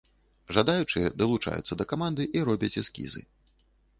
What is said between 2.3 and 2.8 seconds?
і робяць